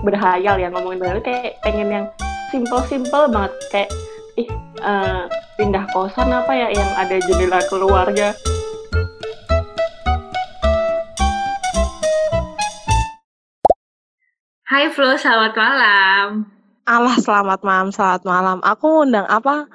berhayal 0.00 0.56
ya 0.56 0.68
ngomongin 0.72 1.00
berhayal 1.00 1.20
kayak 1.20 1.60
pengen 1.60 1.88
yang 1.92 2.06
simple-simple 2.48 3.28
banget 3.28 3.52
kayak 3.68 3.90
ih 4.40 4.48
uh, 4.80 5.28
pindah 5.60 5.84
kosan 5.92 6.32
apa 6.32 6.52
ya 6.56 6.68
yang 6.72 6.90
ada 6.96 7.20
jendela 7.28 7.60
keluarga 7.68 8.32
Hai 14.70 14.86
Flo, 14.86 15.18
selamat 15.18 15.58
malam. 15.58 16.46
Allah, 16.86 17.16
selamat 17.18 17.60
malam, 17.66 17.90
selamat 17.90 18.22
malam. 18.22 18.58
Aku 18.62 19.02
undang 19.02 19.26
apa? 19.26 19.66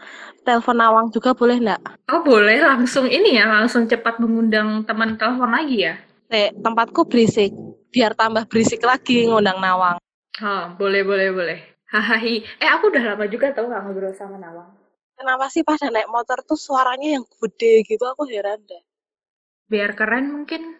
Telepon 0.47 0.79
Nawang 0.79 1.07
juga 1.11 1.35
boleh 1.35 1.59
nggak? 1.59 2.07
Oh 2.15 2.23
boleh, 2.23 2.63
langsung 2.63 3.03
ini 3.03 3.35
ya, 3.35 3.43
langsung 3.43 3.91
cepat 3.91 4.23
mengundang 4.23 4.87
teman 4.87 5.19
telepon 5.19 5.51
lagi 5.51 5.91
ya? 5.91 5.99
Eh, 6.31 6.55
tempatku 6.55 7.11
berisik, 7.11 7.51
biar 7.91 8.15
tambah 8.15 8.47
berisik 8.47 8.79
lagi 8.87 9.27
ngundang 9.27 9.59
Nawang. 9.59 9.99
Oh, 10.43 10.75
boleh, 10.75 11.07
boleh, 11.07 11.29
boleh. 11.31 11.59
Hahaha. 11.87 12.43
Eh, 12.59 12.69
aku 12.71 12.91
udah 12.91 13.15
lama 13.15 13.25
juga 13.31 13.55
tau 13.55 13.71
gak 13.71 13.87
ngobrol 13.87 14.11
sama 14.11 14.35
Nawang. 14.35 14.67
Kenapa 15.15 15.47
sih 15.47 15.63
pada 15.63 15.87
naik 15.87 16.11
motor 16.11 16.43
tuh 16.43 16.59
suaranya 16.59 17.15
yang 17.15 17.23
gede 17.39 17.87
gitu? 17.87 18.03
Aku 18.03 18.27
heran 18.27 18.59
deh. 18.67 18.83
Biar 19.71 19.95
keren 19.95 20.27
mungkin. 20.27 20.75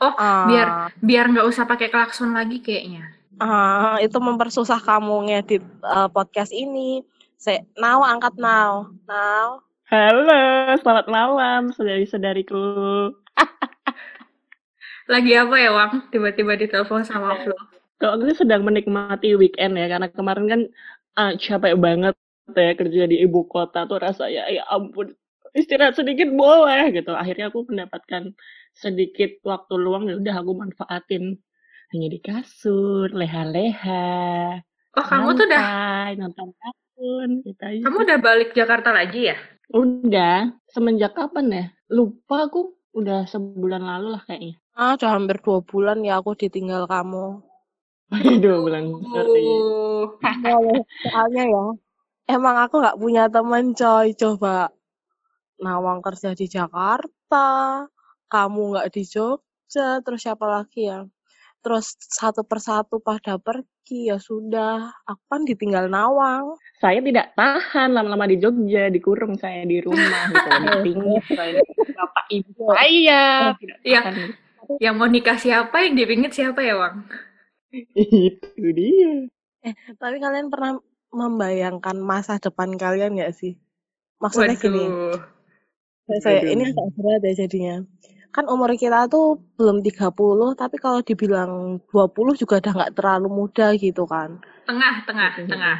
Oh, 0.00 0.10
uh. 0.10 0.48
biar 0.48 0.96
biar 0.98 1.28
nggak 1.28 1.44
usah 1.44 1.68
pakai 1.68 1.92
klakson 1.92 2.34
lagi 2.34 2.64
kayaknya. 2.64 3.14
Uh, 3.36 4.00
itu 4.02 4.16
mempersusah 4.16 4.80
kamu 4.82 5.30
ngedit 5.30 5.62
uh, 5.86 6.10
podcast 6.10 6.50
ini. 6.50 7.06
Saya 7.38 7.62
now 7.78 8.02
angkat 8.02 8.34
now. 8.40 8.90
Now. 9.06 9.62
Halo, 9.86 10.74
selamat 10.82 11.06
malam 11.06 11.70
saudari-saudariku. 11.74 13.10
Lagi 15.10 15.32
apa 15.34 15.56
ya, 15.58 15.74
Wang? 15.74 16.06
Tiba-tiba 16.14 16.54
ditelepon 16.54 17.02
sama 17.02 17.34
Flo. 17.42 17.58
Kalau 18.00 18.16
aku 18.16 18.32
sedang 18.32 18.64
menikmati 18.64 19.36
weekend 19.36 19.76
ya, 19.76 19.86
karena 19.92 20.08
kemarin 20.08 20.46
kan 20.48 20.60
uh, 21.20 21.32
capek 21.36 21.76
banget 21.76 22.16
ya 22.50 22.74
kerja 22.74 23.06
di 23.06 23.22
ibu 23.22 23.46
kota 23.46 23.86
tuh 23.86 24.02
rasanya 24.02 24.50
ya 24.50 24.66
ampun 24.66 25.14
istirahat 25.54 25.94
sedikit 25.94 26.32
boleh 26.32 26.90
gitu. 26.96 27.12
Akhirnya 27.12 27.52
aku 27.52 27.68
mendapatkan 27.68 28.32
sedikit 28.72 29.36
waktu 29.44 29.74
luang 29.76 30.08
ya 30.08 30.16
udah 30.16 30.34
aku 30.40 30.52
manfaatin 30.56 31.38
hanya 31.90 32.08
di 32.08 32.18
kasur, 32.22 33.10
leha-leha. 33.10 34.62
Oh, 34.94 35.06
kamu 35.06 35.34
tuh 35.34 35.46
udah 35.50 36.14
nonton 36.14 36.54
kartun, 36.54 37.30
gitu 37.42 37.62
aja. 37.66 37.82
Kamu 37.82 37.98
udah 38.06 38.18
balik 38.22 38.50
Jakarta 38.54 38.94
lagi 38.94 39.34
ya? 39.34 39.36
Udah. 39.74 40.54
Semenjak 40.70 41.18
kapan 41.18 41.46
ya? 41.50 41.64
Lupa 41.90 42.46
aku. 42.46 42.78
Udah 42.90 43.26
sebulan 43.26 43.86
lalu 43.86 44.18
lah 44.18 44.22
kayaknya. 44.26 44.58
Ah, 44.74 44.98
udah 44.98 45.10
hampir 45.14 45.38
dua 45.42 45.62
bulan 45.62 46.02
ya 46.02 46.18
aku 46.18 46.34
ditinggal 46.34 46.90
kamu. 46.90 47.42
Dua 48.42 48.56
bulan, 48.58 48.84
sorry. 48.90 49.46
Soalnya 51.06 51.44
ya, 51.46 51.64
emang 52.34 52.56
aku 52.58 52.82
nggak 52.82 52.98
punya 52.98 53.24
teman 53.30 53.72
coy. 53.72 54.12
Coba 54.18 54.74
Nawang 55.60 56.00
kerja 56.00 56.32
di 56.32 56.48
Jakarta, 56.48 57.84
kamu 58.32 58.60
nggak 58.72 58.88
di 58.96 59.02
Jogja, 59.04 60.00
terus 60.00 60.24
siapa 60.24 60.48
lagi 60.48 60.88
ya? 60.88 61.04
terus 61.60 61.92
satu 62.00 62.40
persatu 62.44 62.98
pada 63.04 63.36
pergi 63.36 64.08
ya 64.08 64.16
sudah. 64.16 64.88
Aku 65.04 65.22
kan 65.28 65.44
ditinggal 65.44 65.92
nawang. 65.92 66.56
Saya 66.80 67.04
tidak 67.04 67.36
tahan 67.36 67.92
lama-lama 67.92 68.24
di 68.24 68.40
Jogja 68.40 68.88
dikurung 68.88 69.36
saya 69.36 69.68
di 69.68 69.78
rumah 69.84 70.32
gitu 70.32 70.48
dipingit 70.48 71.24
saya 71.38 71.60
bapak 71.92 72.24
ibu 72.32 72.64
saya 72.72 73.22
tidak 73.60 73.78
ya, 73.84 74.00
yang 74.80 74.96
mau 74.96 75.04
nikah 75.04 75.36
siapa 75.36 75.84
yang 75.84 75.94
dipingit 76.00 76.32
siapa 76.32 76.64
ya 76.64 76.80
Wang 76.80 77.04
itu 77.72 78.64
dia. 78.74 79.14
Eh 79.62 79.74
tapi 79.96 80.18
kalian 80.18 80.50
pernah 80.50 80.78
membayangkan 81.10 81.98
masa 81.98 82.38
depan 82.38 82.74
kalian 82.74 83.18
nggak 83.18 83.34
sih? 83.34 83.58
Maksudnya 84.20 84.54
Waduh. 84.58 84.62
gini 84.62 84.84
saya, 86.10 86.42
saya 86.42 86.50
ini 86.50 86.66
agak 86.66 86.88
berat 86.98 87.22
ya 87.22 87.32
jadinya. 87.46 87.76
Kan 88.30 88.46
umur 88.46 88.74
kita 88.74 89.06
tuh 89.10 89.38
belum 89.58 89.82
30 89.82 90.58
tapi 90.58 90.76
kalau 90.78 91.02
dibilang 91.02 91.82
20 91.86 92.34
juga 92.38 92.62
udah 92.62 92.72
nggak 92.74 92.94
terlalu 92.98 93.28
muda 93.30 93.74
gitu 93.78 94.06
kan. 94.10 94.42
Tengah 94.66 95.06
tengah 95.06 95.28
gitu. 95.38 95.50
tengah. 95.50 95.78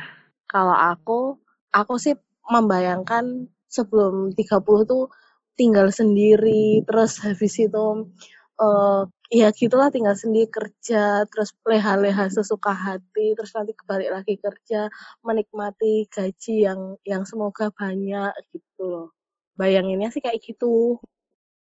Kalau 0.50 0.74
aku 0.74 1.38
aku 1.74 1.94
sih 1.98 2.14
membayangkan 2.46 3.50
sebelum 3.70 4.34
30 4.34 4.86
tuh 4.86 5.10
tinggal 5.54 5.90
sendiri 5.94 6.82
terus 6.86 7.22
habis 7.22 7.54
itu 7.58 8.10
uh, 8.58 9.02
ya 9.30 9.54
gitulah 9.54 9.94
tinggal 9.94 10.18
sendiri 10.18 10.50
kerja 10.50 11.24
terus 11.30 11.54
leha-leha 11.62 12.26
sesuka 12.28 12.74
hati 12.74 13.38
terus 13.38 13.54
nanti 13.54 13.72
kembali 13.78 14.10
lagi 14.10 14.34
kerja 14.36 14.91
menikmati 15.22 16.10
gaji 16.10 16.66
yang 16.66 16.98
yang 17.06 17.22
semoga 17.22 17.70
banyak 17.70 18.34
gitu 18.50 18.82
loh 18.82 19.08
bayanginnya 19.54 20.10
sih 20.10 20.18
kayak 20.18 20.42
gitu 20.42 20.98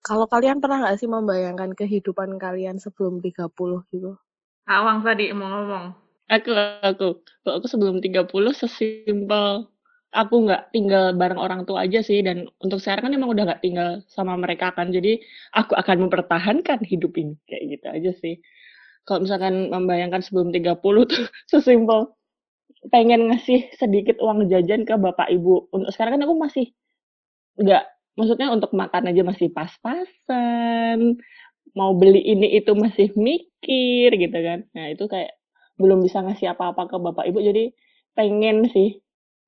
kalau 0.08 0.24
kalian 0.30 0.62
pernah 0.62 0.86
nggak 0.86 0.98
sih 1.00 1.10
membayangkan 1.10 1.74
kehidupan 1.74 2.38
kalian 2.38 2.78
sebelum 2.78 3.18
30 3.18 3.50
gitu? 3.92 4.16
Awang 4.68 5.02
tadi 5.02 5.32
mau 5.34 5.50
ngomong. 5.50 5.96
Aku, 6.28 6.52
aku. 6.84 7.24
Kalau 7.44 7.54
aku 7.56 7.66
sebelum 7.66 8.00
30 8.04 8.28
sesimpel 8.52 9.68
aku 10.12 10.34
nggak 10.48 10.72
tinggal 10.72 11.12
bareng 11.12 11.40
orang 11.40 11.62
tua 11.68 11.84
aja 11.84 12.00
sih 12.00 12.24
dan 12.24 12.48
untuk 12.64 12.80
sekarang 12.80 13.10
kan 13.10 13.14
emang 13.16 13.30
udah 13.32 13.44
nggak 13.48 13.62
tinggal 13.64 13.88
sama 14.08 14.34
mereka 14.40 14.72
kan. 14.72 14.88
Jadi 14.92 15.20
aku 15.52 15.76
akan 15.76 16.08
mempertahankan 16.08 16.80
hidup 16.84 17.12
ini 17.20 17.36
kayak 17.44 17.64
gitu 17.78 17.86
aja 17.88 18.10
sih. 18.22 18.34
Kalau 19.04 19.24
misalkan 19.24 19.72
membayangkan 19.72 20.20
sebelum 20.24 20.52
30 20.52 20.80
tuh 21.08 21.24
sesimpel 21.50 22.12
pengen 22.92 23.28
ngasih 23.32 23.74
sedikit 23.76 24.16
uang 24.22 24.48
jajan 24.48 24.84
ke 24.88 24.94
bapak 24.96 25.28
ibu. 25.32 25.68
Untuk 25.74 25.90
sekarang 25.92 26.20
kan 26.20 26.24
aku 26.28 26.36
masih 26.36 26.66
nggak 27.58 27.84
maksudnya 28.18 28.48
untuk 28.54 28.70
makan 28.74 29.10
aja 29.10 29.22
masih 29.26 29.48
pas-pasan 29.54 31.18
mau 31.76 31.92
beli 31.94 32.22
ini 32.24 32.58
itu 32.58 32.72
masih 32.74 33.12
mikir 33.14 34.08
gitu 34.16 34.38
kan. 34.40 34.64
Nah 34.72 34.86
itu 34.92 35.04
kayak 35.06 35.36
belum 35.78 36.02
bisa 36.02 36.24
ngasih 36.26 36.54
apa-apa 36.56 36.90
ke 36.90 36.96
bapak 36.98 37.24
ibu 37.30 37.38
jadi 37.38 37.64
pengen 38.18 38.66
sih 38.74 38.98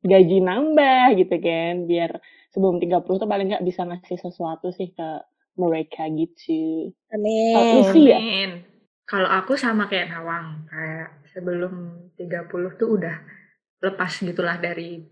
gaji 0.01 0.39
nambah 0.41 1.17
gitu 1.21 1.37
kan 1.41 1.85
biar 1.85 2.21
sebelum 2.51 2.81
30 2.81 3.05
tuh 3.05 3.29
paling 3.29 3.53
nggak 3.53 3.67
bisa 3.67 3.85
ngasih 3.85 4.19
sesuatu 4.19 4.73
sih 4.73 4.91
ke 4.93 5.09
mereka 5.61 6.09
gitu 6.09 6.91
amin 7.13 7.55
oh, 7.57 7.93
ya? 7.93 8.19
kalau 9.05 9.29
aku 9.29 9.55
sama 9.61 9.87
kayak 9.87 10.09
Nawang 10.09 10.65
kayak 10.73 11.25
sebelum 11.37 12.09
30 12.17 12.81
tuh 12.81 12.89
udah 12.97 13.17
lepas 13.81 14.13
gitulah 14.25 14.57
dari 14.57 15.05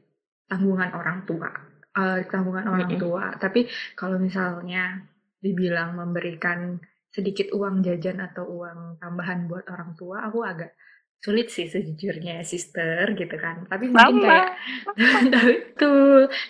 tanggungan 0.48 0.96
orang 0.96 1.28
tua 1.28 1.68
uh, 1.98 2.18
tanggungan 2.26 2.66
orang 2.70 2.88
mm-hmm. 2.88 3.02
tua. 3.02 3.34
Tapi 3.34 3.66
kalau 3.98 4.16
misalnya 4.16 5.02
dibilang 5.42 5.98
memberikan 5.98 6.78
sedikit 7.10 7.50
uang 7.54 7.82
jajan 7.82 8.22
atau 8.22 8.46
uang 8.46 9.02
tambahan 9.02 9.50
buat 9.50 9.66
orang 9.70 9.98
tua, 9.98 10.22
aku 10.28 10.44
agak 10.46 10.74
sulit 11.18 11.50
sih 11.50 11.66
sejujurnya 11.66 12.46
sister 12.46 13.14
gitu 13.18 13.36
kan. 13.38 13.66
Tapi 13.66 13.90
mungkin 13.90 14.22
Mama. 14.22 14.26
kayak 14.26 14.48
tapi 15.34 15.52
itu, 15.54 15.92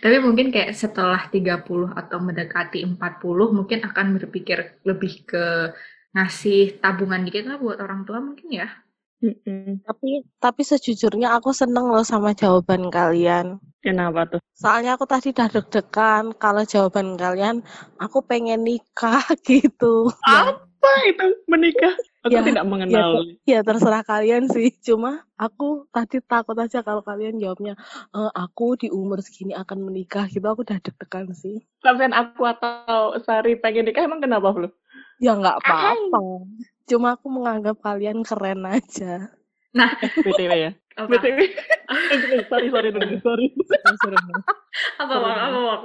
tapi 0.04 0.16
mungkin 0.20 0.46
kayak 0.52 0.72
setelah 0.76 1.22
30 1.32 1.64
atau 1.96 2.18
mendekati 2.20 2.84
40 2.84 3.56
mungkin 3.56 3.80
akan 3.88 4.06
berpikir 4.20 4.84
lebih 4.84 5.24
ke 5.24 5.72
ngasih 6.12 6.80
tabungan 6.80 7.24
dikit 7.24 7.48
lah 7.48 7.56
buat 7.60 7.80
orang 7.80 8.04
tua 8.04 8.20
mungkin 8.20 8.48
ya. 8.52 8.68
Mm-mm. 9.18 9.82
Tapi 9.82 10.22
tapi 10.38 10.62
sejujurnya 10.62 11.34
aku 11.34 11.50
seneng 11.50 11.90
loh 11.90 12.06
sama 12.06 12.38
jawaban 12.38 12.86
kalian. 12.86 13.58
Kenapa 13.82 14.30
tuh? 14.30 14.40
Soalnya 14.54 14.94
aku 14.94 15.10
tadi 15.10 15.34
udah 15.34 15.48
deg-degan 15.50 16.24
kalau 16.38 16.62
jawaban 16.62 17.18
kalian 17.18 17.62
aku 17.98 18.22
pengen 18.22 18.62
nikah 18.62 19.22
gitu. 19.48 20.06
Apa 20.22 20.90
itu 21.10 21.26
menikah? 21.50 21.94
Aku 22.26 22.34
ya, 22.34 22.42
tidak 22.42 22.66
mengenal. 22.66 23.22
Ya, 23.46 23.58
ya 23.58 23.60
terserah 23.62 24.02
kalian 24.02 24.50
sih. 24.50 24.74
Cuma 24.82 25.22
aku 25.38 25.86
tadi 25.94 26.18
takut 26.18 26.58
aja 26.58 26.82
kalau 26.82 27.06
kalian 27.06 27.38
jawabnya 27.38 27.78
e, 28.10 28.20
aku 28.34 28.74
di 28.74 28.90
umur 28.90 29.22
segini 29.22 29.54
akan 29.54 29.86
menikah 29.86 30.26
gitu. 30.26 30.42
Aku 30.50 30.66
udah 30.66 30.82
deg-degan 30.82 31.30
sih. 31.30 31.62
Sampai 31.78 32.10
aku 32.10 32.42
atau 32.42 33.14
Sari 33.22 33.54
pengen 33.62 33.86
nikah 33.86 34.02
emang 34.02 34.18
kenapa 34.18 34.50
belum? 34.50 34.72
Ya 35.22 35.38
nggak 35.38 35.62
apa-apa. 35.62 36.20
Cuma 36.90 37.14
aku 37.14 37.26
menganggap 37.30 37.78
kalian 37.78 38.26
keren 38.26 38.66
aja. 38.66 39.30
Nah, 39.70 39.94
BTW 40.00 40.50
ya. 40.58 40.70
BTW. 40.98 41.38
sorry, 42.50 42.66
sorry, 42.74 42.90
sorry. 42.90 44.16
Apa, 44.98 45.14
apa, 45.14 45.30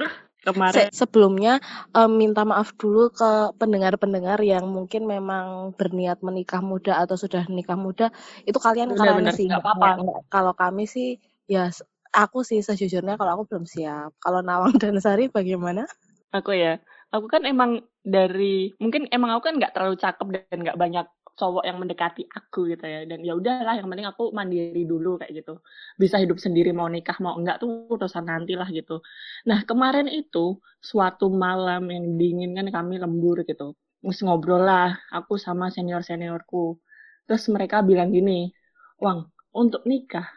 apa, 0.02 0.06
kemarin. 0.44 0.92
Se 0.92 1.04
sebelumnya 1.04 1.64
um, 1.96 2.12
minta 2.12 2.44
maaf 2.44 2.76
dulu 2.76 3.10
ke 3.10 3.56
pendengar-pendengar 3.58 4.40
yang 4.44 4.68
mungkin 4.68 5.08
memang 5.08 5.72
berniat 5.80 6.20
menikah 6.20 6.60
muda 6.60 7.00
atau 7.00 7.16
sudah 7.16 7.48
nikah 7.48 7.80
muda. 7.80 8.12
Itu 8.44 8.60
kalian 8.60 8.94
benar, 8.94 9.20
kalian 9.20 9.34
sih 9.34 9.48
nggak 9.48 9.64
apa-apa. 9.64 9.90
kalau 10.28 10.54
kami 10.54 10.84
sih 10.86 11.18
ya 11.48 11.72
aku 12.14 12.44
sih 12.46 12.60
sejujurnya 12.60 13.16
kalau 13.16 13.42
aku 13.42 13.56
belum 13.56 13.66
siap. 13.66 14.14
Kalau 14.20 14.44
Nawang 14.44 14.76
dan 14.84 15.00
Sari 15.00 15.32
bagaimana? 15.32 15.88
Aku 16.36 16.52
ya 16.52 16.78
aku 17.14 17.30
kan 17.30 17.46
emang 17.46 17.86
dari 18.02 18.74
mungkin 18.82 19.06
emang 19.14 19.38
aku 19.38 19.54
kan 19.54 19.56
nggak 19.62 19.74
terlalu 19.78 19.96
cakep 20.02 20.28
dan 20.34 20.58
nggak 20.66 20.80
banyak 20.82 21.06
cowok 21.40 21.64
yang 21.68 21.78
mendekati 21.82 22.24
aku 22.30 22.60
gitu 22.72 22.86
ya. 22.86 23.00
Dan 23.10 23.20
ya 23.28 23.34
udahlah 23.40 23.74
yang 23.80 23.88
penting 23.90 24.08
aku 24.10 24.24
mandiri 24.38 24.84
dulu 24.86 25.18
kayak 25.22 25.34
gitu. 25.44 25.54
Bisa 26.02 26.18
hidup 26.22 26.38
sendiri 26.38 26.70
mau 26.76 26.88
nikah 26.90 27.18
mau 27.24 27.34
enggak 27.40 27.58
tuh 27.62 27.90
urusan 27.94 28.26
nanti 28.30 28.54
lah 28.60 28.70
gitu. 28.70 29.02
Nah 29.50 29.60
kemarin 29.70 30.08
itu 30.10 30.60
suatu 30.82 31.28
malam 31.34 31.90
yang 31.90 32.06
dingin 32.20 32.52
kan 32.58 32.68
kami 32.70 33.02
lembur 33.02 33.42
gitu. 33.50 33.74
Terus 34.04 34.20
ngobrol 34.26 34.62
lah 34.68 35.00
aku 35.16 35.40
sama 35.40 35.72
senior 35.74 36.04
seniorku 36.04 36.78
terus 37.24 37.48
mereka 37.48 37.80
bilang 37.80 38.12
gini 38.12 38.52
Wang 39.00 39.32
untuk 39.56 39.88
nikah 39.88 40.28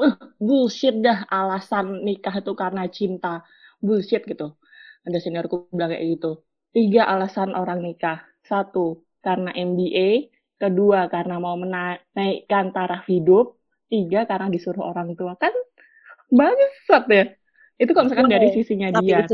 uh 0.00 0.14
bullshit 0.40 0.94
dah 1.04 1.28
alasan 1.28 2.04
nikah 2.06 2.34
itu 2.40 2.52
karena 2.56 2.82
cinta. 2.88 3.44
Bullshit 3.82 4.22
gitu. 4.30 4.56
Ada 5.06 5.18
seniorku 5.18 5.68
bilang 5.74 5.90
kayak 5.92 6.04
gitu. 6.18 6.30
Tiga 6.72 7.02
alasan 7.12 7.50
orang 7.60 7.82
nikah. 7.82 8.22
Satu 8.46 9.02
karena 9.22 9.54
MBA, 9.54 10.28
kedua 10.58 11.06
karena 11.08 11.38
mau 11.38 11.54
menaikkan 11.56 12.74
taraf 12.74 13.06
hidup, 13.06 13.56
tiga 13.86 14.26
karena 14.26 14.50
disuruh 14.50 14.90
orang 14.92 15.14
tua 15.14 15.38
kan 15.38 15.54
bangsat 16.28 17.04
ya. 17.08 17.24
Itu 17.78 17.96
kalau 17.96 18.10
misalkan 18.10 18.30
dari 18.30 18.48
sisinya 18.52 18.88
dia. 19.00 19.24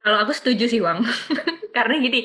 Kalau 0.00 0.16
aku 0.24 0.32
setuju 0.32 0.64
sih, 0.64 0.80
Wang. 0.80 1.04
karena 1.76 2.00
gini. 2.00 2.24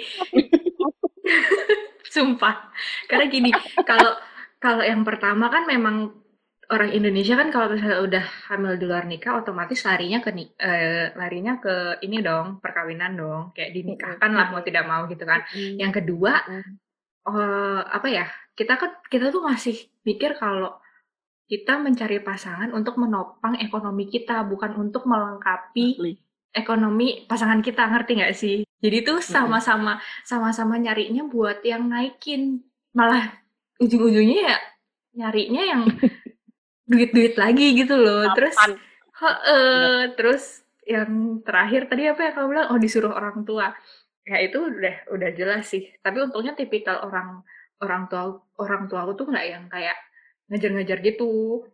Sumpah. 2.15 2.71
Karena 3.11 3.25
gini, 3.27 3.51
kalau 3.83 4.15
kalau 4.63 4.81
yang 4.81 5.03
pertama 5.03 5.51
kan 5.51 5.67
memang 5.67 6.24
orang 6.71 6.91
Indonesia 6.93 7.37
kan 7.37 7.49
kalau 7.53 7.73
misalnya 7.73 7.99
udah 8.01 8.25
hamil 8.49 8.73
di 8.79 8.85
luar 8.85 9.05
nikah 9.05 9.37
otomatis 9.41 9.81
larinya 9.85 10.19
ke 10.21 10.29
uh, 10.33 11.13
larinya 11.13 11.61
ke 11.61 12.01
ini 12.01 12.21
dong 12.25 12.63
perkawinan 12.63 13.13
dong 13.17 13.43
kayak 13.53 13.73
dinikahkan 13.75 14.31
lah 14.33 14.49
mau 14.49 14.61
tidak 14.65 14.85
mau 14.89 15.05
gitu 15.05 15.23
kan. 15.27 15.45
Yang 15.53 16.01
kedua 16.01 16.33
uh, 17.27 17.81
apa 17.85 18.07
ya 18.09 18.25
kita 18.57 18.79
kan 18.79 18.97
kita 19.11 19.29
tuh 19.29 19.43
masih 19.45 19.75
pikir 20.01 20.37
kalau 20.39 20.73
kita 21.45 21.77
mencari 21.77 22.17
pasangan 22.25 22.73
untuk 22.73 22.97
menopang 22.97 23.61
ekonomi 23.61 24.09
kita 24.09 24.41
bukan 24.49 24.73
untuk 24.81 25.05
melengkapi 25.05 26.17
ekonomi 26.49 27.29
pasangan 27.29 27.61
kita 27.61 27.85
ngerti 27.85 28.11
nggak 28.17 28.35
sih? 28.35 28.57
Jadi 28.81 28.97
tuh 29.05 29.21
sama-sama 29.21 30.01
sama-sama 30.25 30.81
nyarinya 30.81 31.25
buat 31.29 31.61
yang 31.61 31.85
naikin. 31.85 32.65
Malah 32.95 33.27
ujung-ujungnya 33.77 34.55
ya 34.55 34.57
nyarinya 35.15 35.61
yang 35.63 35.81
duit-duit 36.85 37.33
lagi 37.35 37.73
gitu 37.75 37.97
loh. 37.97 38.31
Terus 38.37 38.55
he, 39.19 39.29
uh, 39.29 40.01
terus 40.13 40.61
yang 40.85 41.41
terakhir 41.41 41.89
tadi 41.89 42.05
apa 42.05 42.21
ya 42.29 42.31
kamu 42.37 42.47
bilang 42.53 42.67
oh 42.73 42.79
disuruh 42.79 43.13
orang 43.13 43.43
tua. 43.43 43.73
Ya 44.25 44.41
itu 44.41 44.57
udah 44.57 45.09
udah 45.13 45.29
jelas 45.37 45.69
sih. 45.69 45.85
Tapi 46.01 46.17
untungnya 46.21 46.57
tipikal 46.57 47.05
orang 47.05 47.45
orang 47.81 48.09
tua 48.09 48.41
orang 48.61 48.89
tua 48.89 49.05
aku 49.05 49.13
tuh 49.17 49.27
nggak 49.29 49.45
yang 49.45 49.65
kayak 49.69 49.97
ngejar-ngejar 50.49 51.01
gitu. 51.01 51.65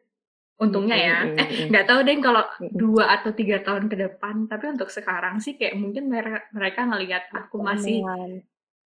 Untungnya 0.59 0.97
ya. 0.99 1.17
Eh 1.39 1.67
nggak 1.71 1.85
tahu 1.87 1.99
deh 2.07 2.15
kalau 2.23 2.43
dua 2.71 3.19
atau 3.19 3.31
tiga 3.35 3.59
tahun 3.63 3.87
ke 3.91 3.95
depan. 3.99 4.47
Tapi 4.47 4.65
untuk 4.71 4.91
sekarang 4.91 5.39
sih 5.43 5.55
kayak 5.59 5.75
mungkin 5.79 6.07
mereka 6.07 6.47
mereka 6.55 6.81
ngelihat 6.87 7.23
aku 7.35 7.59
masih 7.59 8.03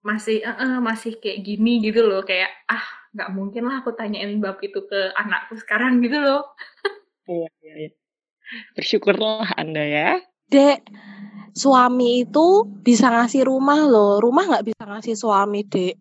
masih 0.04 0.44
uh, 0.44 0.60
uh, 0.60 0.76
masih 0.84 1.16
kayak 1.16 1.40
gini 1.40 1.80
gitu 1.80 2.04
loh 2.04 2.20
kayak 2.20 2.52
ah 2.68 2.84
nggak 3.14 3.30
mungkin 3.30 3.62
lah 3.70 3.80
aku 3.80 3.94
tanyain 3.94 4.42
bab 4.42 4.58
itu 4.60 4.82
ke 4.90 5.14
anakku 5.14 5.54
sekarang 5.58 6.02
gitu 6.02 6.18
loh. 6.18 6.42
Iya, 7.24 7.48
iya, 7.64 7.74
iya. 7.88 7.90
Bersyukurlah 8.76 9.56
Anda 9.56 9.80
ya. 9.80 10.20
Dek, 10.52 10.84
suami 11.56 12.20
itu 12.20 12.68
bisa 12.84 13.08
ngasih 13.08 13.48
rumah 13.48 13.80
loh. 13.88 14.20
Rumah 14.20 14.44
nggak 14.52 14.66
bisa 14.68 14.84
ngasih 14.84 15.16
suami, 15.16 15.64
Dek. 15.64 15.96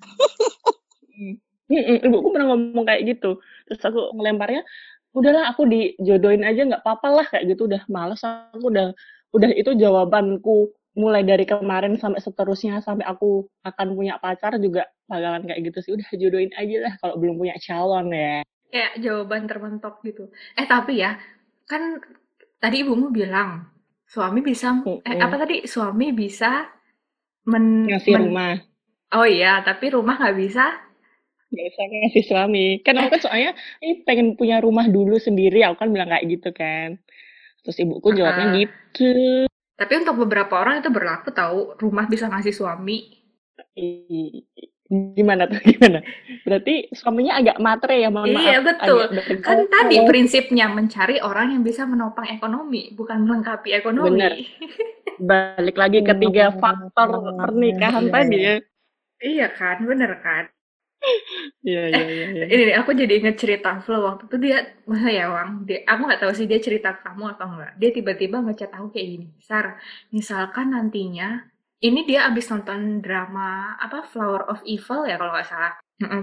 hmm, 1.15 2.03
ibuku 2.11 2.27
pernah 2.27 2.51
ngomong 2.51 2.83
kayak 2.83 3.07
gitu. 3.07 3.39
Terus 3.71 3.79
aku 3.87 4.11
ngelemparnya, 4.19 4.67
udahlah 5.15 5.47
aku 5.47 5.63
dijodohin 5.63 6.43
aja 6.43 6.67
nggak 6.67 6.83
apa-apa 6.83 7.07
lah 7.07 7.25
kayak 7.31 7.55
gitu. 7.55 7.71
Udah 7.71 7.87
males 7.87 8.19
aku 8.27 8.67
udah 8.67 8.91
udah 9.31 9.49
itu 9.55 9.71
jawabanku 9.79 10.75
mulai 10.93 11.25
dari 11.25 11.47
kemarin 11.47 11.97
sampai 11.97 12.21
seterusnya 12.21 12.83
sampai 12.83 13.07
aku 13.07 13.49
akan 13.65 13.97
punya 13.97 14.21
pacar 14.21 14.59
juga 14.61 14.85
bakalan 15.07 15.43
kayak 15.45 15.61
gitu 15.71 15.77
sih. 15.83 15.91
Udah 15.95 16.07
jodohin 16.15 16.53
aja 16.55 16.77
lah 16.89 16.93
kalau 16.99 17.15
belum 17.19 17.35
punya 17.39 17.55
calon 17.59 18.07
ya. 18.11 18.41
Kayak 18.73 18.93
jawaban 18.99 19.43
termentok 19.45 20.01
gitu. 20.01 20.29
Eh 20.57 20.65
tapi 20.65 20.99
ya 21.03 21.19
kan 21.69 22.01
tadi 22.59 22.83
ibumu 22.83 23.11
bilang 23.11 23.69
suami 24.07 24.39
bisa 24.43 24.73
mm 24.73 24.81
-hmm. 24.83 25.07
eh 25.07 25.17
apa 25.19 25.35
tadi? 25.39 25.55
Suami 25.65 26.11
bisa 26.13 26.67
men 27.47 27.89
ngasih 27.89 28.13
men, 28.15 28.21
rumah. 28.29 28.53
Oh 29.13 29.27
iya 29.27 29.61
tapi 29.61 29.93
rumah 29.93 30.17
nggak 30.17 30.37
bisa? 30.39 30.65
Nggak 31.53 31.65
bisa 31.69 31.81
ngasih 31.85 32.23
suami. 32.25 32.67
Kan 32.81 32.97
aku 32.97 33.19
kan 33.19 33.21
soalnya 33.29 33.51
ini 33.83 34.01
pengen 34.07 34.33
punya 34.33 34.57
rumah 34.63 34.89
dulu 34.89 35.21
sendiri. 35.21 35.61
Aku 35.67 35.77
kan 35.77 35.93
bilang 35.93 36.09
kayak 36.09 36.25
gitu 36.27 36.49
kan. 36.55 36.97
Terus 37.63 37.79
ibuku 37.79 38.11
jawabnya 38.11 38.47
uh, 38.49 38.53
gitu. 38.59 39.13
Tapi 39.77 39.93
untuk 39.99 40.15
beberapa 40.27 40.59
orang 40.59 40.83
itu 40.83 40.89
berlaku 40.91 41.31
tahu 41.31 41.79
rumah 41.79 42.05
bisa 42.09 42.27
ngasih 42.27 42.53
suami. 42.53 43.23
Gimana 44.93 45.49
tuh 45.49 45.57
gimana? 45.73 45.99
Berarti 46.45 46.93
suaminya 46.93 47.41
agak 47.41 47.57
matre 47.57 47.97
ya, 47.97 48.13
mohon 48.13 48.29
Iya 48.29 48.61
maaf, 48.61 48.65
betul. 48.69 49.01
Kan 49.41 49.65
tadi 49.65 49.95
prinsipnya 50.05 50.69
mencari 50.69 51.17
orang 51.17 51.57
yang 51.57 51.63
bisa 51.65 51.89
menopang 51.89 52.29
ekonomi, 52.29 52.93
bukan 52.93 53.25
melengkapi 53.25 53.73
ekonomi. 53.73 54.13
Benar. 54.13 54.33
Balik 55.29 55.77
lagi 55.77 55.99
ketiga 56.05 56.53
faktor 56.57 57.37
pernikahan 57.37 58.05
iya, 58.05 58.13
tadi 58.13 58.37
ya. 58.37 58.55
Iya 59.23 59.47
kan, 59.55 59.77
bener 59.81 60.11
kan. 60.21 60.45
Iya, 61.63 61.83
iya, 61.91 62.05
iya. 62.07 62.27
iya. 62.31 62.45
Ini 62.53 62.61
nih, 62.69 62.75
aku 62.79 62.91
jadi 62.95 63.13
inget 63.19 63.35
cerita 63.39 63.79
Flo 63.83 64.07
waktu 64.07 64.23
itu 64.29 64.37
dia, 64.39 64.57
masa 64.87 65.09
ya 65.11 65.25
Wang, 65.31 65.67
dia, 65.67 65.83
aku 65.87 66.01
nggak 66.07 66.21
tahu 66.21 66.33
sih 66.35 66.47
dia 66.47 66.59
cerita 66.59 66.95
ke 66.95 67.01
kamu 67.07 67.23
atau 67.35 67.47
enggak. 67.49 67.73
Dia 67.79 67.89
tiba-tiba 67.91 68.37
ngechat 68.43 68.71
aku 68.71 68.87
kayak 68.93 69.07
gini, 69.15 69.27
Sar, 69.43 69.79
misalkan 70.11 70.71
nantinya, 70.75 71.43
ini 71.79 72.05
dia 72.05 72.29
abis 72.29 72.51
nonton 72.51 73.01
drama, 73.01 73.79
apa, 73.79 74.05
Flower 74.05 74.45
of 74.51 74.61
Evil 74.67 75.07
ya 75.07 75.17
kalau 75.17 75.31
nggak 75.33 75.47
salah. 75.49 75.73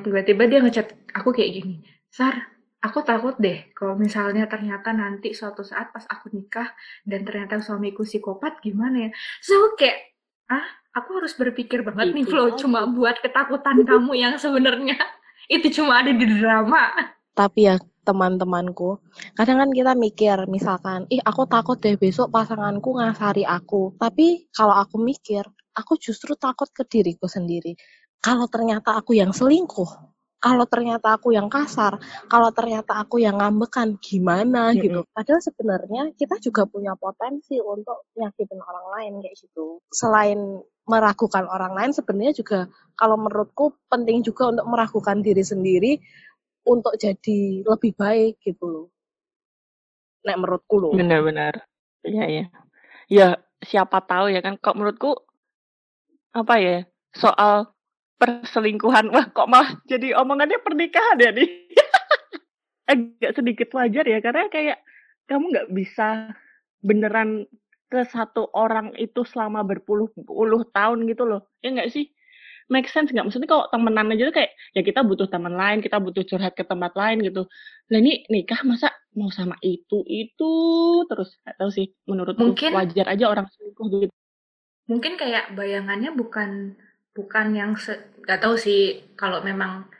Tiba-tiba 0.04 0.42
dia 0.46 0.58
ngechat 0.60 0.88
aku 1.16 1.32
kayak 1.32 1.50
gini, 1.60 1.82
Sar, 2.12 2.36
aku 2.84 3.00
takut 3.02 3.34
deh 3.40 3.72
kalau 3.72 3.96
misalnya 3.96 4.44
ternyata 4.46 4.92
nanti 4.92 5.32
suatu 5.32 5.64
saat 5.66 5.90
pas 5.90 6.04
aku 6.06 6.32
nikah 6.32 6.70
dan 7.02 7.24
ternyata 7.24 7.60
suamiku 7.60 8.06
psikopat 8.06 8.60
gimana 8.62 9.08
ya. 9.08 9.10
So 9.40 9.74
kayak, 9.76 10.16
ah 10.48 10.80
aku 10.94 11.22
harus 11.22 11.32
berpikir 11.38 11.86
banget 11.86 12.10
itu 12.10 12.16
nih 12.18 12.24
Flo 12.26 12.44
cuma 12.58 12.86
buat 12.90 13.22
ketakutan 13.22 13.86
kamu 13.86 14.12
yang 14.18 14.34
sebenarnya 14.36 14.98
itu 15.54 15.70
cuma 15.80 16.02
ada 16.02 16.10
di 16.10 16.26
drama 16.26 16.90
tapi 17.34 17.70
ya 17.70 17.78
teman-temanku 18.04 19.00
kadang 19.36 19.60
kan 19.60 19.70
kita 19.70 19.92
mikir 19.94 20.36
misalkan 20.48 21.04
ih 21.12 21.20
aku 21.20 21.44
takut 21.46 21.76
deh 21.76 21.96
besok 22.00 22.32
pasanganku 22.32 22.96
ngasari 22.96 23.44
aku 23.44 23.94
tapi 24.00 24.48
kalau 24.54 24.74
aku 24.76 24.96
mikir 25.00 25.44
aku 25.76 26.00
justru 26.00 26.34
takut 26.34 26.68
ke 26.72 26.82
diriku 26.88 27.28
sendiri 27.28 27.76
kalau 28.20 28.48
ternyata 28.48 28.96
aku 28.96 29.16
yang 29.16 29.32
selingkuh 29.32 30.10
kalau 30.40 30.64
ternyata 30.64 31.20
aku 31.20 31.36
yang 31.36 31.52
kasar, 31.52 32.00
kalau 32.24 32.48
ternyata 32.48 32.96
aku 32.96 33.20
yang 33.20 33.36
ngambekan, 33.36 34.00
gimana 34.00 34.72
mm-hmm. 34.72 34.80
gitu. 34.80 35.00
Padahal 35.12 35.40
sebenarnya 35.44 36.02
kita 36.16 36.40
juga 36.40 36.64
punya 36.64 36.96
potensi 36.96 37.60
untuk 37.60 38.08
nyakitin 38.16 38.56
orang 38.56 38.86
lain 38.88 39.12
kayak 39.20 39.36
gitu. 39.36 39.84
Selain 39.92 40.64
meragukan 40.88 41.44
orang 41.44 41.76
lain, 41.76 41.92
sebenarnya 41.92 42.32
juga 42.32 42.72
kalau 42.96 43.20
menurutku 43.20 43.76
penting 43.92 44.24
juga 44.24 44.48
untuk 44.48 44.64
meragukan 44.64 45.20
diri 45.20 45.44
sendiri 45.44 45.92
untuk 46.70 46.94
jadi 46.94 47.66
lebih 47.66 47.98
baik 47.98 48.38
gitu 48.46 48.64
loh. 48.70 48.86
Nek 50.22 50.38
menurutku 50.38 50.76
loh. 50.78 50.92
Benar-benar. 50.94 51.66
Iya 52.06 52.24
ya. 52.30 52.44
Ya 53.10 53.28
siapa 53.58 53.98
tahu 54.06 54.30
ya 54.30 54.38
kan. 54.38 54.54
Kok 54.54 54.78
menurutku 54.78 55.18
apa 56.30 56.54
ya 56.62 56.76
soal 57.10 57.74
perselingkuhan. 58.20 59.10
Wah, 59.10 59.26
kok 59.32 59.50
malah 59.50 59.80
jadi 59.88 60.14
omongannya 60.14 60.62
pernikahan 60.62 61.18
ya 61.18 61.30
nih. 61.34 61.48
Agak 62.90 63.32
sedikit 63.38 63.68
wajar 63.74 64.04
ya, 64.04 64.18
karena 64.20 64.50
kayak 64.50 64.78
kamu 65.30 65.44
nggak 65.54 65.70
bisa 65.72 66.34
beneran 66.82 67.46
ke 67.90 68.02
satu 68.06 68.50
orang 68.54 68.94
itu 68.98 69.26
selama 69.26 69.66
berpuluh-puluh 69.66 70.68
tahun 70.70 71.08
gitu 71.10 71.26
loh. 71.26 71.48
Ya 71.64 71.74
nggak 71.74 71.90
sih? 71.90 72.12
Make 72.70 72.86
sense 72.86 73.10
nggak? 73.10 73.26
Maksudnya 73.26 73.50
kalau 73.50 73.66
temenan 73.74 74.14
aja 74.14 74.30
tuh 74.30 74.36
kayak, 74.38 74.54
ya 74.78 74.86
kita 74.86 75.02
butuh 75.02 75.26
teman 75.26 75.58
lain, 75.58 75.82
kita 75.82 75.98
butuh 75.98 76.22
curhat 76.22 76.54
ke 76.54 76.62
tempat 76.62 76.94
lain 76.94 77.18
gitu. 77.26 77.50
Nah 77.90 77.98
ini 77.98 78.22
nikah 78.30 78.62
masa 78.62 78.94
mau 79.18 79.26
sama 79.34 79.58
itu, 79.58 80.06
itu 80.06 80.52
terus. 81.10 81.34
Gak 81.42 81.58
tahu 81.58 81.70
sih, 81.74 81.90
menurut 82.06 82.38
mungkin, 82.38 82.70
wajar 82.70 83.10
aja 83.10 83.26
orang 83.26 83.50
selingkuh 83.50 83.86
gitu. 84.06 84.14
Mungkin 84.86 85.18
kayak 85.18 85.58
bayangannya 85.58 86.14
bukan 86.14 86.78
bukan 87.10 87.46
yang 87.58 87.74
nggak 88.22 88.38
tahu 88.38 88.54
sih 88.54 89.02
kalau 89.18 89.42
memang 89.42 89.90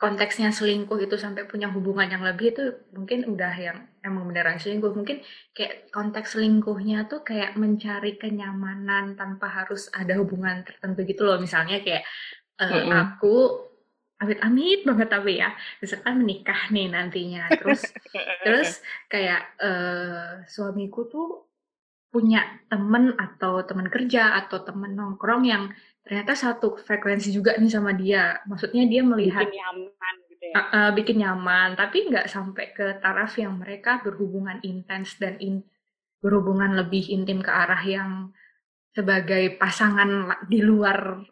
konteksnya 0.00 0.48
selingkuh 0.48 0.96
itu 0.96 1.20
sampai 1.20 1.44
punya 1.44 1.68
hubungan 1.68 2.08
yang 2.08 2.24
lebih 2.24 2.56
itu 2.56 2.72
mungkin 2.96 3.28
udah 3.28 3.52
yang 3.52 3.84
emang 4.00 4.32
beneran 4.32 4.56
selingkuh. 4.56 4.96
Mungkin 4.96 5.20
kayak 5.52 5.92
konteks 5.92 6.40
selingkuhnya 6.40 7.04
tuh 7.04 7.20
kayak 7.20 7.60
mencari 7.60 8.16
kenyamanan 8.16 9.12
tanpa 9.12 9.52
harus 9.52 9.92
ada 9.92 10.16
hubungan 10.16 10.64
tertentu 10.64 11.04
gitu 11.04 11.28
loh. 11.28 11.36
Misalnya 11.36 11.84
kayak 11.84 12.08
uh, 12.56 12.64
mm 12.64 12.80
-hmm. 12.88 12.92
aku 12.96 13.36
amit-amit 14.20 14.84
banget 14.88 15.08
tapi 15.08 15.40
ya 15.40 15.52
misalkan 15.84 16.24
menikah 16.24 16.72
nih 16.72 16.88
nantinya. 16.88 17.52
Terus 17.60 17.84
terus 18.48 18.70
kayak 19.12 19.52
uh, 19.60 20.40
suamiku 20.48 21.12
tuh 21.12 21.28
punya 22.10 22.42
temen 22.66 23.14
atau 23.14 23.62
teman 23.68 23.86
kerja 23.86 24.34
atau 24.42 24.66
temen 24.66 24.98
nongkrong 24.98 25.44
yang 25.46 25.70
ternyata 26.04 26.32
satu 26.32 26.80
frekuensi 26.80 27.30
juga 27.30 27.54
nih 27.60 27.70
sama 27.70 27.92
dia. 27.92 28.40
Maksudnya 28.48 28.88
dia 28.88 29.02
melihat 29.04 29.46
bikin 29.46 29.60
nyaman 29.60 30.14
gitu 30.26 30.44
ya? 30.48 30.54
Uh, 30.54 30.62
uh, 30.64 30.88
bikin 30.96 31.16
nyaman. 31.20 31.68
Tapi 31.76 31.98
nggak 32.08 32.26
sampai 32.26 32.66
ke 32.72 32.86
taraf 32.98 33.36
yang 33.36 33.60
mereka 33.60 34.00
berhubungan 34.00 34.58
intens 34.64 35.20
dan 35.20 35.36
in, 35.38 35.62
berhubungan 36.18 36.76
lebih 36.76 37.08
intim 37.12 37.44
ke 37.44 37.52
arah 37.52 37.80
yang 37.84 38.32
sebagai 38.90 39.54
pasangan 39.54 40.34
di 40.50 40.60
luar 40.60 41.22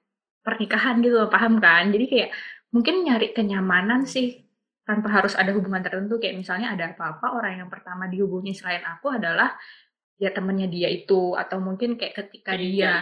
pernikahan 0.47 1.03
gitu 1.03 1.27
paham 1.29 1.59
kan? 1.59 1.91
Jadi 1.91 2.07
kayak 2.07 2.31
mungkin 2.71 3.03
nyari 3.03 3.33
kenyamanan 3.33 4.05
sih 4.05 4.45
tanpa 4.85 5.11
harus 5.21 5.37
ada 5.37 5.53
hubungan 5.53 5.81
tertentu. 5.83 6.21
Kayak 6.21 6.45
misalnya 6.45 6.77
ada 6.77 6.93
apa-apa 6.95 7.35
orang 7.35 7.65
yang 7.65 7.71
pertama 7.73 8.07
dihubungi 8.07 8.55
selain 8.55 8.85
aku 8.85 9.17
adalah 9.17 9.57
ya 10.21 10.31
temennya 10.31 10.69
dia 10.69 10.89
itu. 10.89 11.35
Atau 11.35 11.59
mungkin 11.61 11.99
kayak 11.99 12.15
ketika 12.15 12.57
iya. 12.57 12.63
dia 12.63 12.93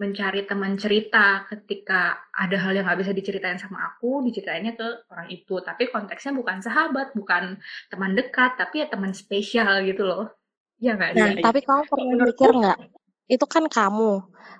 mencari 0.00 0.48
teman 0.48 0.80
cerita 0.80 1.44
ketika 1.44 2.16
ada 2.32 2.56
hal 2.56 2.72
yang 2.72 2.88
nggak 2.88 3.04
bisa 3.04 3.12
diceritain 3.12 3.60
sama 3.60 3.84
aku 3.92 4.24
diceritainnya 4.24 4.72
ke 4.72 5.04
orang 5.12 5.28
itu. 5.28 5.60
Tapi 5.60 5.92
konteksnya 5.92 6.32
bukan 6.32 6.64
sahabat 6.64 7.12
bukan 7.12 7.60
teman 7.92 8.16
dekat 8.16 8.56
tapi 8.56 8.80
ya 8.80 8.88
teman 8.88 9.12
spesial 9.12 9.84
gitu 9.84 10.08
loh. 10.08 10.32
Ya 10.80 10.96
nggak 10.96 11.12
nah, 11.12 11.52
tapi 11.52 11.60
kamu 11.60 11.82
pernah 11.84 12.16
mikir 12.24 12.50
nggak? 12.56 12.78
Itu 13.28 13.44
kan 13.44 13.68
kamu. 13.68 14.12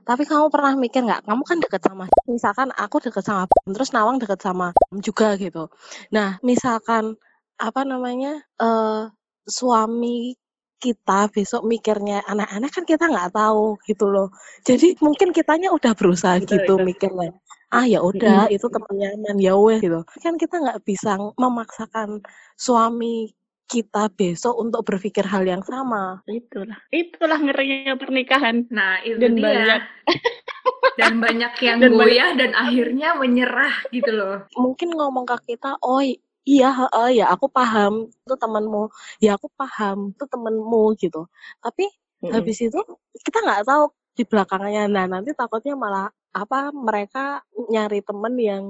Tapi 0.05 0.23
kamu 0.29 0.47
pernah 0.53 0.73
mikir 0.77 1.01
nggak? 1.09 1.25
Kamu 1.25 1.43
kan 1.49 1.57
deket 1.65 1.83
sama 1.89 2.05
misalkan 2.29 2.69
aku 2.77 3.01
deket 3.01 3.25
sama 3.25 3.49
terus 3.65 3.97
Nawang 3.97 4.21
deket 4.21 4.45
sama 4.45 4.77
juga 5.01 5.41
gitu. 5.41 5.73
Nah 6.13 6.37
misalkan 6.45 7.17
apa 7.57 7.81
namanya 7.89 8.45
uh, 8.61 9.09
suami 9.49 10.37
kita 10.81 11.29
besok 11.31 11.63
mikirnya 11.69 12.25
anak-anak 12.25 12.73
kan 12.73 12.85
kita 12.89 13.05
nggak 13.07 13.37
tahu 13.37 13.77
gitu 13.85 14.09
loh 14.09 14.29
jadi 14.65 14.97
mungkin 15.05 15.31
kitanya 15.37 15.71
udah 15.71 15.93
berusaha 15.93 16.41
betul, 16.41 16.57
gitu 16.57 16.75
betul. 16.81 16.89
mikirnya 16.89 17.31
ah 17.71 17.87
ya 17.87 18.03
udah 18.03 18.51
hmm. 18.51 18.57
itu 18.57 18.67
teman 18.67 18.95
nyaman 18.99 19.37
ya 19.39 19.55
wes 19.55 19.79
gitu 19.79 20.01
kan 20.25 20.35
kita 20.41 20.59
nggak 20.59 20.81
bisa 20.83 21.15
memaksakan 21.39 22.25
suami 22.59 23.31
kita 23.71 24.11
besok 24.11 24.59
untuk 24.59 24.83
berpikir 24.83 25.23
hal 25.23 25.47
yang 25.47 25.63
sama. 25.63 26.19
Itulah, 26.27 26.75
itulah 26.91 27.39
ngerinya 27.39 27.95
pernikahan. 27.95 28.67
Nah, 28.67 28.99
itu 29.07 29.23
dan 29.23 29.39
dia. 29.39 29.47
Banyak. 29.47 29.83
dan 30.99 31.15
banyak 31.23 31.53
yang 31.63 31.79
dan 31.79 31.93
goyah 31.95 32.35
banyak. 32.35 32.41
dan 32.43 32.51
akhirnya 32.59 33.09
menyerah 33.15 33.75
gitu 33.95 34.11
loh. 34.11 34.43
Mungkin 34.59 34.91
ngomong 34.91 35.23
ke 35.23 35.55
kita, 35.55 35.79
oh 35.87 36.03
iya, 36.47 36.71
uh, 36.73 37.11
ya 37.11 37.33
aku 37.33 37.47
paham 37.51 38.09
itu 38.11 38.35
temanmu, 38.37 38.89
ya 39.23 39.37
aku 39.37 39.49
paham 39.55 40.15
itu 40.15 40.25
temanmu 40.27 40.97
gitu. 41.01 41.27
Tapi 41.61 41.85
mm-hmm. 41.87 42.33
habis 42.33 42.59
itu 42.65 42.81
kita 43.25 43.39
nggak 43.45 43.65
tahu 43.69 43.93
di 44.17 44.25
belakangnya. 44.29 44.89
Nah 44.91 45.05
nanti 45.09 45.33
takutnya 45.37 45.75
malah 45.75 46.09
apa 46.31 46.71
mereka 46.71 47.43
nyari 47.71 48.01
temen 48.05 48.35
yang 48.39 48.65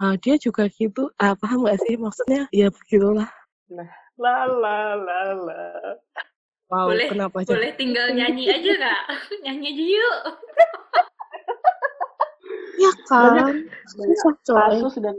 uh, 0.00 0.14
dia 0.20 0.36
juga 0.40 0.66
gitu. 0.72 1.12
Uh, 1.20 1.34
paham 1.38 1.66
gak 1.66 1.80
sih 1.84 1.94
maksudnya? 2.00 2.48
Ya 2.52 2.68
begitulah. 2.72 3.28
Nah 3.70 3.90
La 4.16 4.48
la 4.48 4.96
la 4.96 5.20
la. 5.44 5.62
Wow, 6.72 6.88
boleh, 6.88 7.12
kenapa 7.12 7.44
aja? 7.44 7.52
Boleh 7.52 7.72
tinggal 7.76 8.16
nyanyi 8.16 8.48
aja 8.48 8.72
gak? 8.80 9.02
nyanyi 9.44 9.76
aja 9.76 9.84
yuk. 9.84 10.18
ya 12.80 12.92
kan. 13.12 13.54
Susah 13.92 14.34
coy. 14.40 14.80
Kasus 14.80 14.96
dan 15.04 15.16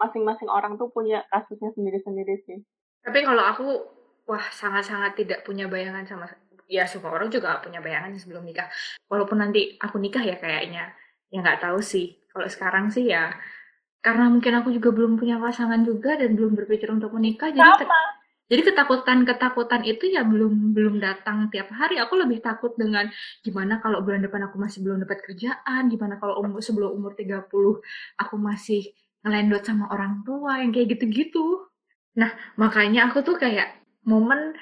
masing-masing 0.00 0.48
orang 0.48 0.80
tuh 0.80 0.88
punya 0.88 1.22
kasusnya 1.28 1.70
sendiri-sendiri 1.76 2.34
sih. 2.48 2.58
Tapi 3.04 3.20
kalau 3.22 3.44
aku, 3.44 3.66
wah 4.24 4.44
sangat-sangat 4.48 5.14
tidak 5.20 5.44
punya 5.44 5.68
bayangan 5.68 6.08
sama 6.08 6.26
ya 6.70 6.86
semua 6.86 7.10
orang 7.10 7.28
juga 7.28 7.58
punya 7.58 7.82
bayangan 7.82 8.14
sebelum 8.16 8.46
nikah. 8.46 8.70
Walaupun 9.10 9.42
nanti 9.42 9.74
aku 9.76 9.98
nikah 9.98 10.22
ya 10.22 10.38
kayaknya, 10.38 10.94
ya 11.28 11.38
nggak 11.42 11.60
tahu 11.66 11.82
sih. 11.82 12.14
Kalau 12.30 12.46
sekarang 12.46 12.88
sih 12.94 13.10
ya 13.10 13.34
karena 14.00 14.32
mungkin 14.32 14.64
aku 14.64 14.72
juga 14.72 14.96
belum 14.96 15.20
punya 15.20 15.36
pasangan 15.36 15.84
juga 15.84 16.16
dan 16.16 16.32
belum 16.32 16.56
berpikir 16.56 16.88
untuk 16.88 17.12
menikah, 17.12 17.52
jadi 17.52 17.84
jadi 18.50 18.66
ketakutan-ketakutan 18.66 19.86
itu 19.86 20.10
ya 20.10 20.26
belum 20.26 20.74
belum 20.74 20.98
datang 20.98 21.52
tiap 21.54 21.70
hari. 21.70 22.02
Aku 22.02 22.18
lebih 22.18 22.42
takut 22.42 22.74
dengan 22.74 23.06
gimana 23.46 23.78
kalau 23.78 24.02
bulan 24.02 24.26
depan 24.26 24.50
aku 24.50 24.58
masih 24.58 24.82
belum 24.82 25.04
dapat 25.06 25.22
kerjaan, 25.22 25.86
gimana 25.86 26.18
kalau 26.18 26.42
umur 26.42 26.58
sebelum 26.58 26.90
umur 26.96 27.14
30 27.14 27.46
aku 28.18 28.34
masih 28.40 28.90
ngelendot 29.24 29.62
sama 29.64 29.88
orang 29.92 30.24
tua 30.24 30.60
yang 30.64 30.72
kayak 30.72 30.96
gitu-gitu. 30.96 31.68
Nah, 32.16 32.32
makanya 32.56 33.12
aku 33.12 33.22
tuh 33.22 33.36
kayak 33.36 33.80
momen 34.04 34.56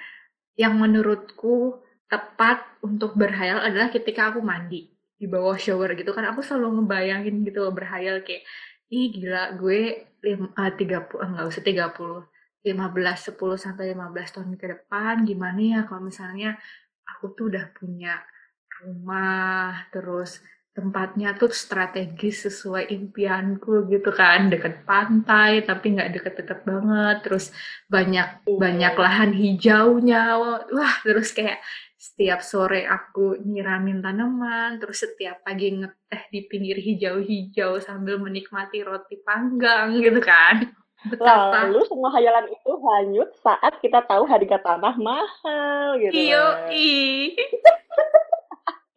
yang 0.59 0.75
menurutku 0.75 1.79
tepat 2.11 2.65
untuk 2.83 3.15
berhayal 3.15 3.63
adalah 3.63 3.93
ketika 3.93 4.33
aku 4.35 4.41
mandi 4.43 4.91
di 5.19 5.27
bawah 5.27 5.59
shower 5.59 5.93
gitu 5.99 6.15
kan 6.15 6.31
aku 6.31 6.41
selalu 6.41 6.83
ngebayangin 6.83 7.43
gitu 7.43 7.67
berhayal 7.75 8.23
kayak 8.23 8.47
ih 8.89 9.11
gila 9.13 9.59
gue 9.59 10.09
lima, 10.25 10.47
uh, 10.55 10.73
30 10.73 11.27
enggak 11.27 11.47
usah 11.47 11.63
30 11.63 12.23
15 12.65 13.35
10 13.35 13.65
sampai 13.65 13.85
15 13.95 14.35
tahun 14.35 14.51
ke 14.57 14.67
depan 14.67 15.15
gimana 15.27 15.61
ya 15.61 15.81
kalau 15.91 16.07
misalnya 16.07 16.57
aku 17.05 17.35
tuh 17.35 17.51
udah 17.51 17.67
punya 17.75 18.23
rumah 18.79 19.91
terus 19.91 20.39
tempatnya 20.79 21.35
tuh 21.35 21.51
strategis 21.51 22.47
sesuai 22.47 22.95
impianku 22.95 23.91
gitu 23.91 24.15
kan 24.15 24.47
deket 24.47 24.87
pantai 24.87 25.67
tapi 25.67 25.99
nggak 25.99 26.15
deket-deket 26.15 26.63
banget 26.63 27.17
terus 27.27 27.51
banyak 27.91 28.47
oh. 28.47 28.63
banyak 28.63 28.95
lahan 28.95 29.35
hijaunya 29.35 30.39
wah 30.39 30.95
terus 31.03 31.35
kayak 31.35 31.59
setiap 31.99 32.47
sore 32.47 32.87
aku 32.87 33.43
nyiramin 33.43 33.99
tanaman 33.99 34.79
terus 34.79 35.03
setiap 35.03 35.43
pagi 35.43 35.75
ngeteh 35.75 36.31
di 36.31 36.47
pinggir 36.47 36.79
hijau-hijau 36.79 37.83
sambil 37.83 38.23
menikmati 38.23 38.87
roti 38.87 39.19
panggang 39.27 39.99
gitu 39.99 40.23
kan 40.23 40.71
Betapa? 40.99 41.71
Lalu 41.71 41.87
semua 41.87 42.11
hayalan 42.11 42.51
itu 42.51 42.73
hanyut 42.75 43.31
saat 43.39 43.79
kita 43.79 44.03
tahu 44.11 44.27
harga 44.27 44.59
tanah 44.59 44.99
mahal 44.99 45.95
gitu. 46.03 46.11
Iyo, 46.11 46.43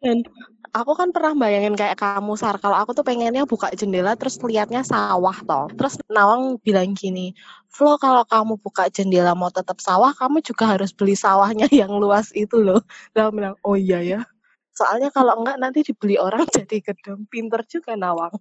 Dan 0.02 0.26
aku 0.72 0.92
kan 0.96 1.12
pernah 1.12 1.36
bayangin 1.36 1.76
kayak 1.76 2.00
kamu 2.00 2.32
Sar, 2.40 2.56
kalau 2.56 2.76
aku 2.80 2.96
tuh 2.96 3.04
pengennya 3.04 3.44
buka 3.44 3.68
jendela 3.76 4.16
terus 4.16 4.40
liatnya 4.40 4.80
sawah 4.82 5.36
toh. 5.44 5.68
Terus 5.76 6.00
Nawang 6.08 6.56
bilang 6.64 6.96
gini, 6.96 7.36
Flo 7.68 8.00
kalau 8.00 8.24
kamu 8.24 8.56
buka 8.60 8.88
jendela 8.88 9.36
mau 9.36 9.52
tetap 9.52 9.78
sawah, 9.84 10.16
kamu 10.16 10.40
juga 10.40 10.72
harus 10.72 10.90
beli 10.96 11.12
sawahnya 11.12 11.68
yang 11.84 11.92
luas 12.00 12.32
itu 12.32 12.58
loh. 12.58 12.80
Dan 13.12 13.36
bilang, 13.36 13.56
oh 13.62 13.76
iya 13.76 14.00
ya. 14.00 14.20
Soalnya 14.72 15.12
kalau 15.12 15.44
enggak 15.44 15.60
nanti 15.60 15.84
dibeli 15.84 16.16
orang 16.16 16.48
jadi 16.56 16.80
gedung. 16.80 17.28
Pinter 17.28 17.60
juga 17.68 17.92
Nawang. 17.92 18.32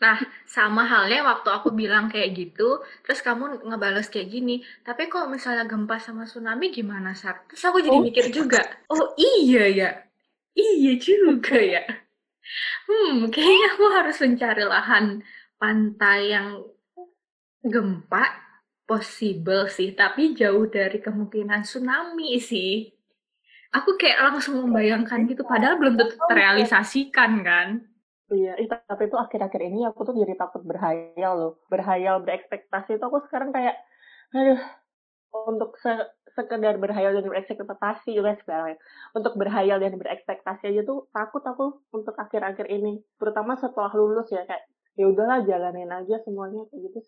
Nah, 0.00 0.16
sama 0.48 0.88
halnya 0.88 1.20
waktu 1.22 1.52
aku 1.52 1.76
bilang 1.76 2.08
kayak 2.08 2.32
gitu, 2.32 2.80
terus 3.04 3.20
kamu 3.20 3.68
ngebales 3.68 4.08
kayak 4.08 4.32
gini, 4.32 4.64
tapi 4.80 5.12
kok 5.12 5.28
misalnya 5.28 5.68
gempa 5.68 6.00
sama 6.00 6.24
tsunami 6.24 6.72
gimana, 6.72 7.12
Sar? 7.12 7.44
Terus 7.44 7.68
aku 7.68 7.84
jadi 7.84 8.00
oh. 8.00 8.04
mikir 8.08 8.32
juga, 8.32 8.64
oh 8.88 9.12
iya 9.20 9.68
ya, 9.68 9.90
iya 10.54 10.92
juga 10.98 11.56
ya. 11.58 11.84
Hmm, 12.88 13.30
kayaknya 13.30 13.66
aku 13.78 13.84
harus 13.94 14.16
mencari 14.18 14.64
lahan 14.66 15.22
pantai 15.60 16.34
yang 16.34 16.48
gempa 17.62 18.24
possible 18.88 19.70
sih, 19.70 19.94
tapi 19.94 20.34
jauh 20.34 20.66
dari 20.66 20.98
kemungkinan 20.98 21.62
tsunami 21.62 22.40
sih. 22.42 22.90
Aku 23.70 23.94
kayak 23.94 24.18
langsung 24.34 24.66
membayangkan 24.66 25.30
gitu, 25.30 25.46
padahal 25.46 25.78
belum 25.78 25.94
tentu 25.94 26.18
terrealisasikan 26.26 27.32
kan. 27.46 27.68
Iya, 28.30 28.58
tapi 28.66 29.06
itu 29.06 29.14
akhir-akhir 29.18 29.62
ini 29.70 29.86
aku 29.86 30.06
tuh 30.06 30.14
jadi 30.18 30.34
takut 30.34 30.62
berhayal 30.66 31.34
loh. 31.38 31.52
Berhayal, 31.70 32.22
berekspektasi 32.26 32.98
itu 32.98 33.04
aku 33.06 33.22
sekarang 33.30 33.54
kayak, 33.54 33.78
aduh, 34.34 34.58
untuk 35.50 35.78
se 35.78 35.90
sekedar 36.40 36.80
berhayal 36.80 37.12
dan 37.12 37.28
berekspektasi 37.28 38.16
juga 38.16 38.32
sebenarnya. 38.40 38.80
Untuk 39.12 39.36
berhayal 39.36 39.76
dan 39.76 40.00
berekspektasi 40.00 40.72
aja 40.72 40.82
tuh 40.88 41.12
takut 41.12 41.44
aku 41.44 41.84
untuk 41.92 42.16
akhir-akhir 42.16 42.64
ini. 42.72 43.04
Terutama 43.20 43.60
setelah 43.60 43.92
lulus 43.92 44.32
ya, 44.32 44.48
kayak 44.48 44.64
ya 44.96 45.04
udahlah 45.04 45.44
jalanin 45.44 45.92
aja 45.92 46.16
semuanya 46.24 46.64
kayak 46.72 46.80
gitu. 46.88 47.00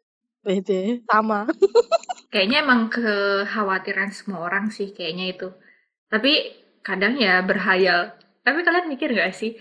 Bede, 0.44 0.82
sama. 1.08 1.48
kayaknya 2.32 2.66
emang 2.66 2.92
kekhawatiran 2.92 4.12
semua 4.12 4.44
orang 4.44 4.68
sih 4.68 4.92
kayaknya 4.92 5.32
itu. 5.32 5.48
Tapi 6.12 6.32
kadang 6.84 7.16
ya 7.16 7.40
berhayal. 7.40 8.12
Tapi 8.42 8.58
kalian 8.66 8.90
mikir 8.90 9.14
gak 9.14 9.32
sih, 9.32 9.56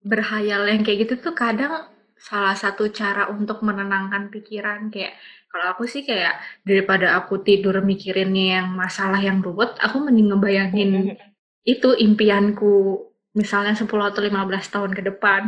berhayal 0.00 0.64
yang 0.64 0.80
kayak 0.86 1.04
gitu 1.04 1.14
tuh 1.20 1.34
kadang 1.34 1.90
salah 2.20 2.52
satu 2.52 2.92
cara 2.92 3.32
untuk 3.32 3.64
menenangkan 3.64 4.28
pikiran. 4.28 4.92
Kayak 4.92 5.16
kalau 5.48 5.72
aku 5.72 5.88
sih 5.88 6.04
kayak 6.04 6.36
daripada 6.62 7.16
aku 7.16 7.40
tidur 7.40 7.80
mikirin 7.80 8.30
yang 8.36 8.70
masalah 8.76 9.18
yang 9.18 9.40
ruwet 9.40 9.74
aku 9.80 9.98
mending 10.04 10.30
ngebayangin 10.30 11.18
itu 11.64 11.88
impianku 11.96 13.02
misalnya 13.34 13.72
10 13.74 13.88
atau 13.88 14.20
15 14.20 14.74
tahun 14.74 14.92
ke 14.92 15.02
depan. 15.10 15.40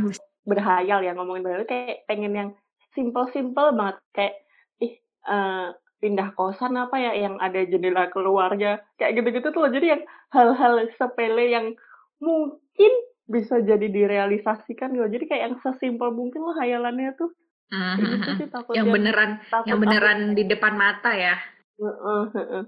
Berhayal 0.42 1.04
ya 1.04 1.12
ngomongin 1.14 1.44
berhayal 1.44 1.68
kayak 1.68 2.08
pengen 2.08 2.32
yang 2.34 2.50
simple-simple 2.96 3.76
banget. 3.76 3.96
Kayak 4.16 4.34
ih 4.82 4.94
uh, 5.28 5.76
pindah 6.02 6.34
kosan 6.34 6.74
apa 6.74 6.98
ya 6.98 7.12
yang 7.14 7.38
ada 7.38 7.62
jendela 7.62 8.10
keluarnya 8.10 8.82
kayak 8.98 9.22
gitu-gitu 9.22 9.54
tuh 9.54 9.70
jadi 9.70 9.94
yang 9.94 10.02
hal-hal 10.34 10.90
sepele 10.98 11.46
yang 11.46 11.78
mungkin 12.18 12.92
bisa 13.32 13.64
jadi 13.64 13.88
direalisasikan 13.88 14.92
gitu. 14.92 15.08
Jadi 15.08 15.24
kayak 15.24 15.42
yang 15.48 15.56
sesimpel 15.64 16.12
mungkin 16.12 16.44
lah 16.44 16.60
hayalannya 16.60 17.16
tuh. 17.16 17.32
Uh, 17.72 17.96
gitu 17.96 18.44
sih, 18.44 18.48
yang 18.76 18.92
beneran 18.92 19.40
takut 19.48 19.64
yang 19.64 19.80
beneran 19.80 20.20
aku, 20.28 20.36
di 20.36 20.44
depan 20.44 20.76
mata 20.76 21.16
ya. 21.16 21.40
Uh, 21.80 21.88
uh, 21.88 22.24
uh, 22.36 22.64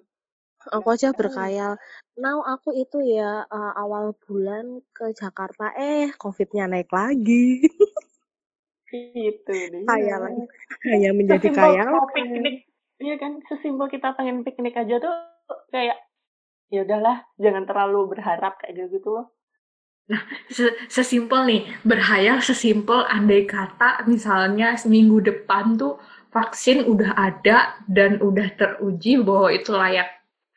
aku 0.72 0.96
aja 0.96 1.12
berkayal 1.12 1.76
now 2.16 2.40
aku 2.40 2.72
itu 2.72 3.04
ya 3.04 3.44
uh, 3.44 3.72
awal 3.76 4.16
bulan 4.24 4.80
ke 4.96 5.12
Jakarta 5.12 5.76
eh 5.76 6.08
covidnya 6.16 6.64
naik 6.64 6.88
lagi. 6.88 7.68
Itu 8.94 9.52
kayak 9.84 10.48
hanya 10.88 11.10
menjadi 11.12 11.52
kaya 11.52 11.84
piknik 12.16 12.64
iya 13.02 13.20
kan? 13.20 13.44
Sesimpel 13.50 13.92
kita 13.92 14.16
pengen 14.16 14.40
piknik 14.40 14.72
aja 14.72 15.02
tuh 15.04 15.12
kayak 15.68 16.00
ya 16.72 16.80
udahlah 16.80 17.28
jangan 17.36 17.68
terlalu 17.68 18.16
berharap 18.16 18.56
kayak 18.56 18.88
gitu, 18.88 19.04
-gitu 19.04 19.08
loh 19.12 19.26
Nah, 20.04 20.20
sesimpel 20.92 21.40
nih, 21.48 21.62
berhayal 21.80 22.44
sesimpel 22.44 23.08
andai 23.08 23.48
kata 23.48 24.04
misalnya 24.04 24.76
seminggu 24.76 25.24
depan 25.24 25.80
tuh 25.80 25.96
vaksin 26.28 26.84
udah 26.84 27.16
ada 27.16 27.80
dan 27.88 28.20
udah 28.20 28.52
teruji 28.52 29.16
bahwa 29.24 29.48
itu 29.48 29.72
layak 29.72 30.08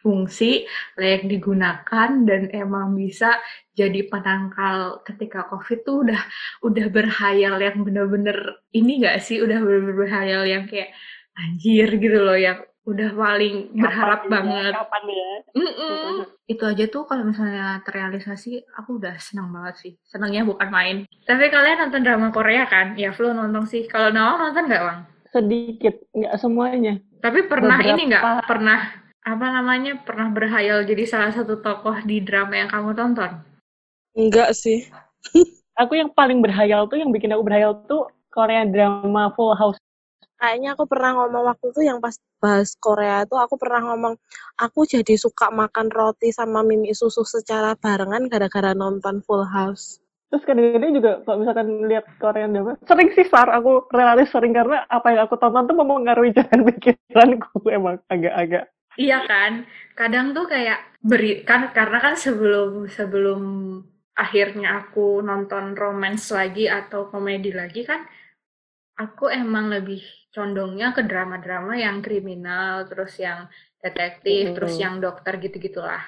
fungsi, 0.03 0.67
layak 0.99 1.31
digunakan 1.31 2.09
dan 2.27 2.51
emang 2.51 2.91
bisa 2.99 3.39
jadi 3.71 4.11
penangkal 4.11 4.99
ketika 5.07 5.47
COVID 5.47 5.79
tuh 5.87 5.97
udah 6.03 6.21
udah 6.67 6.85
berhayal 6.91 7.55
yang 7.63 7.87
bener-bener 7.87 8.59
ini 8.75 8.99
gak 8.99 9.23
sih? 9.23 9.39
Udah 9.39 9.63
bener-bener 9.63 9.95
berhayal 9.95 10.43
yang 10.43 10.67
kayak 10.67 10.91
anjir 11.39 11.87
gitu 11.95 12.19
loh 12.19 12.35
yang 12.35 12.59
udah 12.87 13.09
paling 13.19 13.55
kapan 13.67 13.83
berharap 13.83 14.21
ya, 14.23 14.29
banget. 14.31 14.73
Kapan 14.79 15.03
ya? 15.11 15.31
Mm 15.51 15.71
-mm. 15.75 16.11
Itu 16.47 16.63
aja 16.63 16.85
tuh 16.87 17.03
kalau 17.03 17.23
misalnya 17.27 17.83
terrealisasi, 17.83 18.63
aku 18.79 18.95
udah 19.03 19.19
senang 19.19 19.51
banget 19.51 19.75
sih. 19.83 19.93
Senangnya 20.07 20.47
bukan 20.47 20.71
main. 20.71 20.97
Tapi 21.27 21.51
kalian 21.51 21.83
nonton 21.83 22.07
drama 22.07 22.31
Korea 22.31 22.63
kan? 22.71 22.95
Ya, 22.95 23.11
Flo 23.11 23.35
nonton 23.35 23.67
sih. 23.67 23.83
Kalau 23.91 24.15
Nawang 24.15 24.39
nonton 24.39 24.71
nggak, 24.71 24.83
Wang? 24.87 24.99
Sedikit, 25.35 25.99
nggak 26.15 26.35
semuanya. 26.39 26.93
Tapi 27.19 27.43
pernah 27.51 27.75
Beberapa... 27.75 27.99
ini 27.99 28.01
nggak? 28.07 28.23
Pernah 28.47 28.79
apa 29.27 29.45
namanya? 29.51 29.91
Pernah 30.07 30.27
berhayal 30.31 30.87
jadi 30.87 31.03
salah 31.03 31.35
satu 31.35 31.59
tokoh 31.59 31.99
di 32.07 32.23
drama 32.23 32.55
yang 32.55 32.71
kamu 32.71 32.95
tonton? 32.95 33.43
Enggak 34.15 34.55
sih. 34.55 34.87
aku 35.81 35.99
yang 35.99 36.07
paling 36.15 36.39
berhayal 36.39 36.87
tuh, 36.87 37.03
yang 37.03 37.11
bikin 37.11 37.35
aku 37.35 37.43
berhayal 37.43 37.83
tuh 37.83 38.07
Korea 38.31 38.63
drama 38.63 39.35
Full 39.35 39.59
House 39.59 39.81
kayaknya 40.37 40.77
aku 40.77 40.85
pernah 40.85 41.11
ngomong 41.17 41.43
waktu 41.49 41.65
itu 41.73 41.81
yang 41.89 41.97
pas 41.97 42.15
bahas 42.37 42.77
Korea 42.77 43.25
itu 43.25 43.33
aku 43.33 43.57
pernah 43.57 43.81
ngomong 43.91 44.13
aku 44.61 44.85
jadi 44.85 45.17
suka 45.17 45.49
makan 45.49 45.89
roti 45.89 46.29
sama 46.29 46.61
mimi 46.61 46.93
susu 46.93 47.25
secara 47.25 47.73
barengan 47.73 48.29
gara-gara 48.29 48.77
nonton 48.77 49.25
Full 49.25 49.45
House. 49.49 49.97
Terus 50.27 50.43
kadang-kadang 50.43 50.91
juga 50.91 51.11
kalau 51.23 51.37
misalkan 51.39 51.67
lihat 51.87 52.05
Korean 52.19 52.51
drama, 52.51 52.75
sering 52.83 53.09
sih 53.15 53.23
Sar, 53.31 53.47
aku 53.47 53.87
relatif 53.95 54.27
sering 54.27 54.51
karena 54.51 54.83
apa 54.91 55.15
yang 55.15 55.23
aku 55.23 55.39
tonton 55.39 55.71
tuh 55.71 55.77
mempengaruhi 55.79 56.31
jalan 56.37 56.67
pikiranku 56.67 57.63
emang 57.71 57.95
agak-agak. 58.11 58.67
Iya 58.99 59.23
kan, 59.23 59.63
kadang 59.95 60.35
tuh 60.35 60.49
kayak 60.51 60.83
beri 60.99 61.47
kan 61.47 61.71
karena 61.71 62.01
kan 62.01 62.19
sebelum 62.19 62.91
sebelum 62.91 63.41
akhirnya 64.17 64.83
aku 64.83 65.21
nonton 65.21 65.77
romance 65.77 66.33
lagi 66.33 66.67
atau 66.67 67.07
komedi 67.07 67.55
lagi 67.55 67.87
kan, 67.87 68.03
aku 68.97 69.29
emang 69.29 69.69
lebih 69.69 70.01
condongnya 70.33 70.91
ke 70.91 71.05
drama-drama 71.05 71.77
yang 71.77 72.01
kriminal, 72.01 72.85
terus 72.89 73.15
yang 73.21 73.45
detektif, 73.79 74.51
mm 74.51 74.55
terus 74.57 74.75
yang 74.81 74.97
dokter 74.97 75.37
gitu-gitulah. 75.37 76.01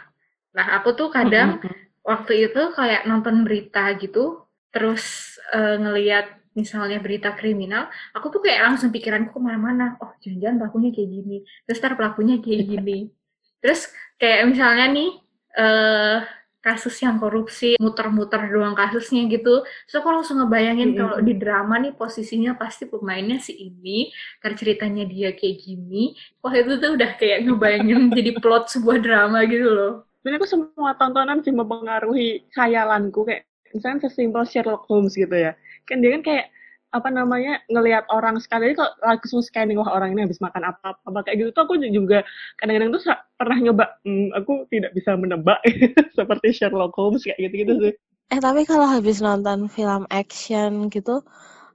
Nah, 0.58 0.82
aku 0.82 0.98
tuh 0.98 1.14
kadang 1.14 1.62
mm 1.62 1.88
waktu 2.10 2.50
itu 2.50 2.74
kayak 2.74 3.06
nonton 3.06 3.46
berita 3.46 3.94
gitu, 4.02 4.42
terus 4.74 5.38
uh, 5.54 5.78
ngeliat 5.78 6.42
misalnya 6.58 6.98
berita 6.98 7.38
kriminal, 7.38 7.88
aku 8.18 8.34
tuh 8.34 8.42
kayak 8.42 8.66
langsung 8.66 8.90
pikiranku 8.90 9.30
ke 9.30 9.40
mana-mana. 9.40 9.94
Oh, 10.02 10.10
jangan-jangan 10.18 10.58
pelakunya 10.58 10.90
kayak 10.90 11.10
gini. 11.14 11.38
Terus 11.70 11.78
ntar 11.78 11.94
pelakunya 11.94 12.36
kayak 12.42 12.62
gini. 12.66 13.00
terus 13.62 13.94
kayak 14.18 14.50
misalnya 14.50 14.86
nih, 14.90 15.12
uh, 15.54 16.18
kasus 16.60 16.96
yang 17.00 17.16
korupsi 17.18 17.80
muter-muter 17.80 18.52
doang 18.52 18.76
kasusnya 18.76 19.26
gitu. 19.32 19.64
So 19.88 20.04
aku 20.04 20.12
langsung 20.12 20.44
ngebayangin 20.44 20.92
mm-hmm. 20.92 21.00
kalau 21.00 21.18
di 21.24 21.34
drama 21.40 21.76
nih 21.80 21.96
posisinya 21.96 22.60
pasti 22.60 22.88
pemainnya 22.88 23.40
si 23.40 23.56
ini 23.56 24.12
ceritanya 24.44 25.08
dia 25.08 25.32
kayak 25.32 25.56
gini. 25.64 26.20
Wah 26.44 26.52
itu 26.52 26.76
tuh 26.78 27.00
udah 27.00 27.12
kayak 27.16 27.48
ngebayangin 27.48 28.10
jadi 28.18 28.32
plot 28.44 28.72
sebuah 28.76 28.98
drama 29.00 29.48
gitu 29.48 29.72
loh. 29.72 29.94
Dan 30.20 30.36
aku 30.36 30.46
semua 30.46 30.92
tontonan 31.00 31.40
sih 31.40 31.56
mempengaruhi 31.56 32.52
khayalanku. 32.52 33.24
Kayak 33.24 33.48
misalnya 33.72 34.10
sesimpel 34.10 34.44
Sherlock 34.44 34.84
Holmes 34.92 35.16
gitu 35.16 35.32
ya. 35.32 35.56
Kan 35.88 36.04
dia 36.04 36.20
kan 36.20 36.24
kayak 36.28 36.46
apa 36.90 37.10
namanya 37.14 37.62
ngelihat 37.70 38.10
orang 38.10 38.42
sekali 38.42 38.74
kok 38.74 38.98
langsung 39.06 39.46
scanning 39.46 39.78
wah 39.78 39.94
orang 39.94 40.18
ini 40.18 40.26
habis 40.26 40.42
makan 40.42 40.74
apa 40.74 40.98
apa 40.98 41.20
kayak 41.22 41.38
gitu 41.46 41.50
tuh 41.54 41.70
aku 41.70 41.78
juga 41.78 42.26
kadang-kadang 42.58 42.90
tuh 42.98 43.02
pernah 43.38 43.58
nyoba 43.62 43.86
hmm, 44.02 44.34
aku 44.34 44.66
tidak 44.74 44.92
bisa 44.98 45.14
menebak 45.14 45.62
seperti 46.18 46.50
Sherlock 46.50 46.98
Holmes 46.98 47.22
kayak 47.22 47.38
gitu 47.38 47.56
gitu 47.62 47.74
sih 47.78 47.94
eh 48.30 48.40
tapi 48.42 48.66
kalau 48.66 48.90
habis 48.90 49.22
nonton 49.22 49.70
film 49.70 50.10
action 50.10 50.90
gitu 50.90 51.22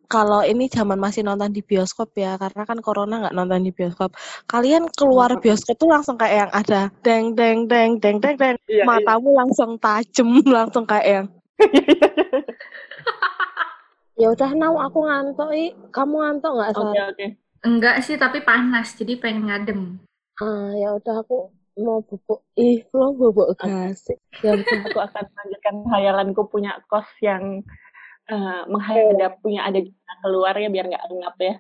kalau 0.07 0.45
ini 0.45 0.69
zaman 0.69 1.01
masih 1.01 1.25
nonton 1.25 1.51
di 1.51 1.65
bioskop 1.65 2.13
ya 2.15 2.37
karena 2.37 2.63
kan 2.69 2.79
corona 2.79 3.27
nggak 3.27 3.37
nonton 3.37 3.65
di 3.65 3.73
bioskop 3.73 4.15
kalian 4.47 4.91
keluar 4.93 5.35
bioskop 5.41 5.79
tuh 5.81 5.91
langsung 5.91 6.19
kayak 6.21 6.47
yang 6.47 6.53
ada 6.53 6.81
deng 7.03 7.35
deng 7.35 7.67
deng 7.67 7.99
deng 7.99 8.21
deng 8.21 8.37
deng 8.37 8.57
iya, 8.69 8.83
iya. 8.83 8.85
matamu 8.85 9.35
iya. 9.35 9.39
langsung 9.43 9.71
tajem 9.81 10.29
langsung 10.59 10.85
kayak 10.85 11.07
yang 11.07 11.27
Ya 14.15 14.31
udah 14.31 14.51
nau 14.55 14.79
aku 14.79 14.99
ngantuk 15.07 15.51
i. 15.51 15.75
Kamu 15.91 16.15
ngantuk 16.23 16.53
nggak 16.55 16.71
Oke 16.75 16.81
okay, 16.81 17.03
oke. 17.03 17.17
Okay. 17.19 17.29
Enggak 17.65 17.97
sih 18.05 18.17
tapi 18.21 18.45
panas 18.45 18.95
jadi 18.95 19.19
pengen 19.19 19.51
ngadem. 19.51 19.81
Ah 20.39 20.71
ya 20.77 20.95
udah 20.95 21.25
aku 21.25 21.51
mau 21.75 21.99
bubuk 22.07 22.47
ih 22.55 22.87
belum 22.95 23.19
bubuk 23.19 23.59
gas. 23.59 24.07
Ya 24.45 24.55
udah 24.55 24.79
aku 24.87 24.99
akan 25.03 25.25
melanjutkan 25.35 25.77
hayalanku 25.91 26.43
punya 26.47 26.79
kos 26.87 27.09
yang 27.19 27.67
uh, 28.31 28.63
menghadap 28.71 29.43
punya 29.43 29.67
ada 29.67 29.83
keluar 30.23 30.55
ya 30.55 30.71
biar 30.71 30.87
nggak 30.87 31.05
ngap 31.11 31.37
ya. 31.43 31.55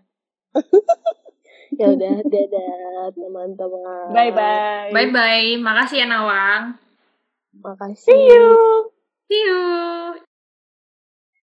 ya 1.80 1.86
udah 1.90 2.14
dadah 2.22 3.10
teman-teman. 3.10 4.06
Bye 4.14 4.30
bye. 4.30 4.90
Bye 4.94 5.10
bye. 5.10 5.48
Makasih 5.58 6.04
ya 6.04 6.06
Nawang. 6.06 6.78
Makasih. 7.58 8.06
See 8.06 8.22
you. 8.30 8.46
See 9.26 9.42
you. 9.42 10.33